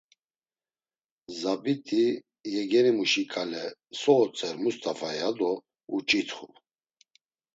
[1.39, 2.03] Zabit̆i,
[2.53, 3.65] yegenimuşi ǩale:
[3.99, 5.51] “So otzer Must̆afa?” ya do
[5.95, 6.45] uç̌itxu.